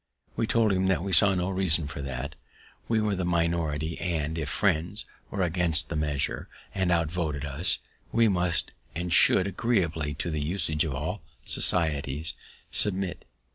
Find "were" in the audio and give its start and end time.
2.99-3.13, 5.29-5.43